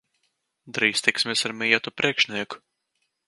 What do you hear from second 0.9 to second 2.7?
tiksimies ar mīļoto priekšnieku.